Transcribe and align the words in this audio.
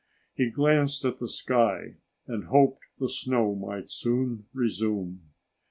He 0.33 0.49
glanced 0.49 1.05
at 1.05 1.19
the 1.19 1.27
sky 1.27 1.97
and 2.25 2.45
hoped 2.45 2.79
the 2.97 3.07
snow 3.07 3.53
might 3.53 3.91
soon 3.91 4.47
resume. 4.51 5.21